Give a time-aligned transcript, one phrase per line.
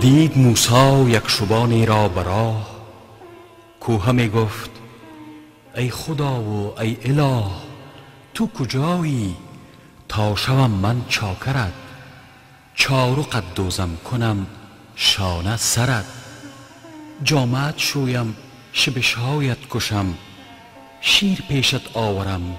[0.00, 2.70] دید موسا یک شبانی را براه
[3.80, 4.70] کوه می گفت
[5.76, 7.44] ای خدا و ای اله
[8.34, 9.36] تو کجایی؟
[10.08, 11.72] تا شوم من چاکرت
[13.32, 14.46] قد دوزم کنم
[14.94, 16.04] شانه سرت.
[17.24, 18.36] جامت شویم
[18.72, 20.14] شبشهایت کشم
[21.00, 22.58] شیر پیشت آورم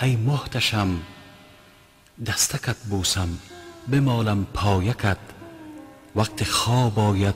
[0.00, 1.00] ای محتشم.
[2.26, 3.28] دستکت بوسم
[3.90, 5.31] بمالم پایکت.
[6.16, 7.34] وقت خواب آید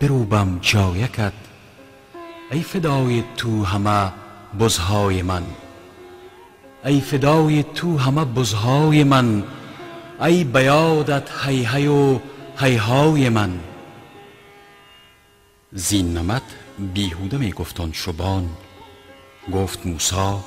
[0.00, 1.32] بروبم جایکت.
[2.50, 4.12] ای فدای تو همه
[4.60, 5.42] بزهای من.
[6.84, 9.44] ای فدای تو همه بزهای من.
[10.20, 12.18] ای بیادت هی هی و
[12.58, 13.60] هی های من.
[15.72, 16.42] زین نمت
[16.94, 18.48] بیهوده می گفتان شبان.
[19.52, 20.40] گفت موسا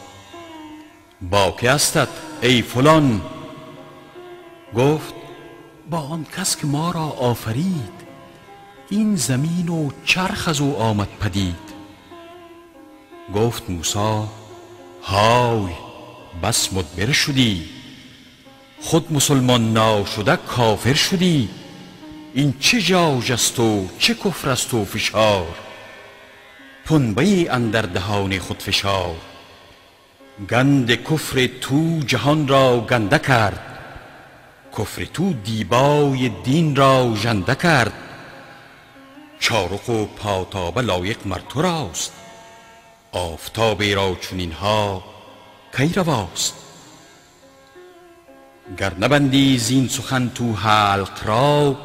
[1.22, 2.08] با که استت
[2.42, 3.22] ای فلان؟
[4.76, 5.23] گفت
[5.94, 7.94] با آن کس که ما را آفرید.
[8.90, 11.74] این زمین و چرخ از او آمد پدید.
[13.36, 14.28] گفت موسا
[15.04, 15.74] های
[16.44, 17.70] بس مدبر شدی.
[18.82, 21.50] خود مسلمان ناشده کافر شدی.
[22.34, 25.56] این چه جاج است و چه کفر است و فشار؟
[26.86, 29.16] پنبه اندر دهان خود فشار.
[30.50, 33.73] گند کفر تو جهان را گنده کرد.
[34.78, 37.94] کفر تو دیبای دین را ژنده کرد.
[39.40, 42.14] چارق و پاتابه لایق مر تو راست.
[43.12, 45.04] آفتاب را چنین ها
[45.78, 46.54] کی رواست؟
[48.78, 51.78] گر نبندی زین سخن تو حلق را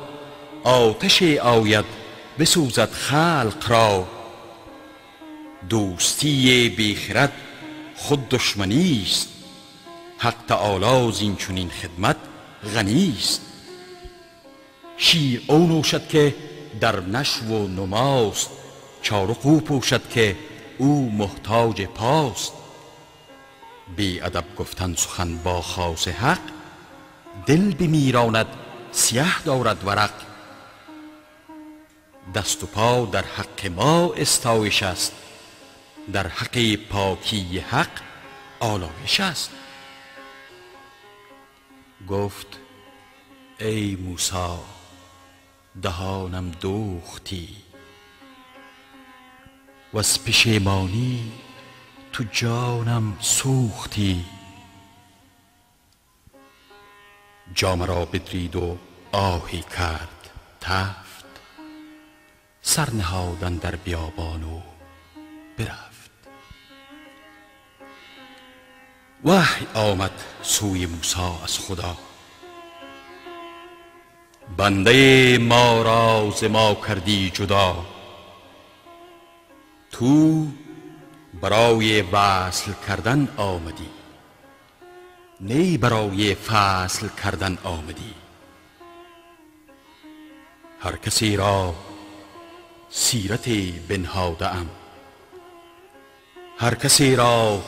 [0.64, 1.84] آتش آید
[2.38, 4.08] بسوزد خلق را.
[5.68, 7.32] دوستی بیخرد
[7.96, 9.28] خود دشمنی است.
[10.18, 12.16] حق تعالی زین چنین خدمت
[12.74, 13.40] غنی است
[14.98, 16.34] شیر او نوشد که
[16.80, 18.50] در نشو و نماست.
[19.02, 20.36] چارق او پوشد که
[20.78, 22.52] او محتاج پاست.
[23.96, 26.40] بی ادب گفتن سخن با خاص حق
[27.46, 28.46] دل بمیراند
[28.92, 30.10] سیه دارد ورق.
[32.34, 35.12] دست و پا در حق ما استایش است.
[36.12, 37.90] در حق پاکی حق
[38.60, 39.50] آلایش است.
[42.08, 42.58] گفت
[43.60, 44.58] ای موسی
[45.82, 47.56] دهانم دوختی.
[49.94, 51.32] وز پشیمانی
[52.12, 54.24] تو جانم سوختی.
[57.54, 58.78] جام را بدرید و
[59.12, 60.30] آهی کرد
[60.60, 61.24] تفت.
[62.62, 64.60] سر نهادن در بیابان و
[65.58, 65.87] برفت.
[69.24, 70.10] وحی آمد
[70.42, 71.96] سوی موسی از خدا.
[74.56, 77.86] بنده ما را ز ما کردی جدا.
[79.90, 80.46] تو
[81.40, 83.88] برای وصل کردن آمدی.
[85.40, 88.14] نی برای فصل کردن آمدی.
[90.80, 91.74] هر کسی را
[92.90, 93.48] سیرت
[93.88, 94.70] بنهاده ام.
[96.58, 97.62] هر کسی را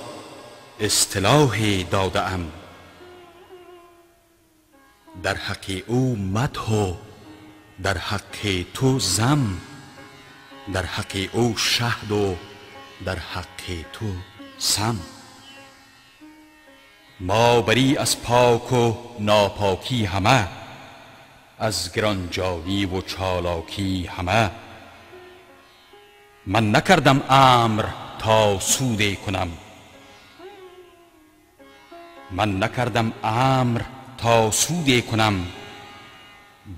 [0.80, 2.52] اصطلاح داده ام.
[5.22, 6.92] در حق او مدح
[7.82, 9.58] در حق تو زم
[10.72, 12.36] در حق او شهد و
[13.04, 14.06] در حق تو
[14.58, 15.00] سم.
[17.20, 20.48] ما بری از پاک و ناپاکی همه
[21.58, 24.50] از گرانجانی و چالاکی همه.
[26.46, 27.84] من نکردم امر
[28.18, 29.48] تا سوده کنم.
[32.32, 33.82] من نکردم امر
[34.18, 35.46] تا سوده کنم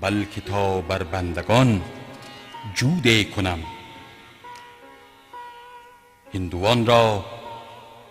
[0.01, 1.81] بلکه تا بر بندگان
[2.75, 3.59] جوده کنم.
[6.33, 7.25] هندوان را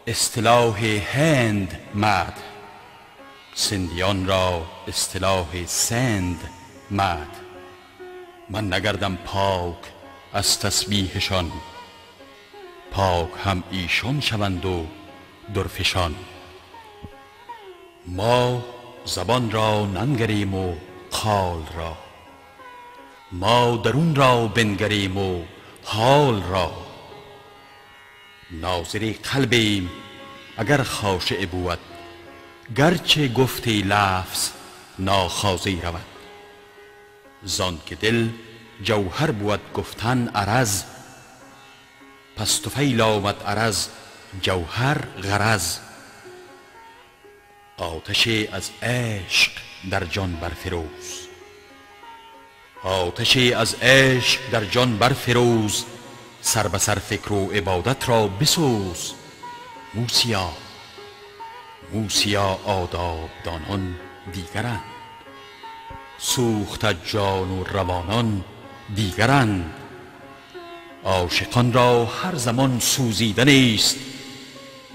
[0.07, 2.35] اصطلاح هند مد
[3.55, 6.41] سندیان را اصطلاح سند
[6.91, 7.29] مد
[8.51, 9.79] من نگردم پاک
[10.33, 11.53] از تسبیحشان
[12.91, 14.87] پاک هم ایشان شوند و
[15.55, 16.15] درفشان.
[18.07, 18.65] ما
[19.05, 20.75] زبان را ننگریم و
[21.11, 21.97] قال را.
[23.33, 25.43] ما درون را بنگریم و
[25.85, 26.73] حال را.
[28.51, 29.91] ناظر قلبیم
[30.57, 31.79] اگر خاشع بود.
[32.77, 34.51] گرچه گفته لفظ
[34.99, 36.05] ناخازی رود.
[37.45, 38.29] زان که دل
[38.83, 40.83] جوهر بود گفتن عرض
[42.37, 43.89] پس فیل آمد عرض
[44.43, 45.79] جوهر غرض.
[47.79, 49.53] آتش از عشق
[49.91, 51.29] در جان برفروز.
[52.83, 55.85] آتشی از عشق در جان برفروز.
[56.41, 59.13] سر به سر فکر و عبادت را بسوز.
[59.95, 60.53] موسیا
[61.93, 63.95] موسیا آداب دانان
[64.33, 64.83] دیگرند.
[66.19, 68.45] سوخت جان و روانان
[68.95, 69.75] دیگرند.
[71.05, 73.97] عاشقان را هر زمان سوزیدن است.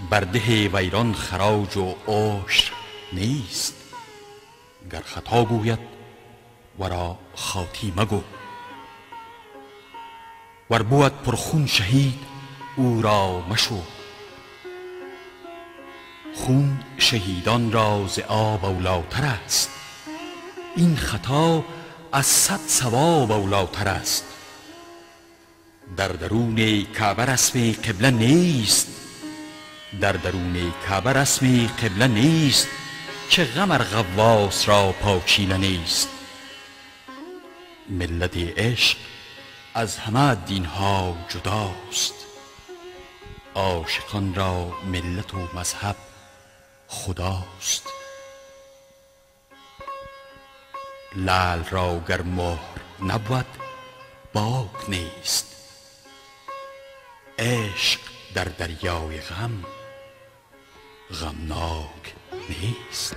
[0.10, 2.72] بر ده ویران خراج و عشر
[3.14, 3.74] نیست.
[4.92, 5.80] گر خطا گوید
[6.80, 8.22] ورا خاطی مگو
[10.70, 12.20] ور بود پرخون شهید
[12.76, 13.82] او را مشو.
[16.36, 19.70] خون شهیدان را ز آب اولاتر است.
[20.76, 21.64] این خطا
[22.12, 24.26] از صد ثواب اولاتر است.
[25.98, 28.97] در درون کعبه رسم قبله نیست.
[30.02, 32.68] در درون کعبه رسم قبله نیست
[33.30, 36.10] چه غمر غواص را پاچیله نیست.
[37.90, 38.98] ملت عشق
[39.74, 42.14] از همه دین ها جداست.
[43.56, 45.96] عاشقان را ملت و مذهب
[46.88, 47.88] خداست.
[51.16, 53.46] لعل را گر مهر نبود
[54.34, 55.46] باک نیست.
[57.40, 58.00] عشق
[58.34, 59.64] در دریای غم
[61.12, 62.16] غمناک
[62.50, 63.16] نیست.